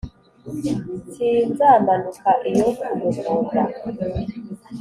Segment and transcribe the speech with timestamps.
[1.11, 3.61] sinzamanuka iyo ku muvumba